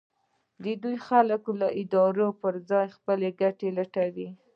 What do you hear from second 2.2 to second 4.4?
پر ځای خپلې ګټې لټوي.